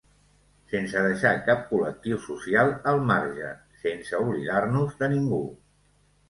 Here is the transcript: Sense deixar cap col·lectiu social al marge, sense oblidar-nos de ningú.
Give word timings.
Sense 0.69 1.01
deixar 1.07 1.33
cap 1.49 1.61
col·lectiu 1.73 2.17
social 2.23 2.71
al 2.93 3.03
marge, 3.11 3.53
sense 3.83 4.23
oblidar-nos 4.23 4.97
de 5.05 5.13
ningú. 5.15 5.43